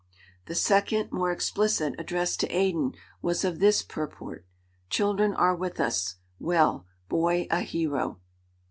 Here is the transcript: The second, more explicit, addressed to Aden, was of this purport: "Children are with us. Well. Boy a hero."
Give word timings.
The 0.47 0.55
second, 0.55 1.11
more 1.11 1.31
explicit, 1.31 1.93
addressed 1.99 2.39
to 2.39 2.47
Aden, 2.47 2.93
was 3.21 3.45
of 3.45 3.59
this 3.59 3.83
purport: 3.83 4.47
"Children 4.89 5.35
are 5.35 5.55
with 5.55 5.79
us. 5.79 6.15
Well. 6.39 6.87
Boy 7.07 7.45
a 7.51 7.59
hero." 7.59 8.19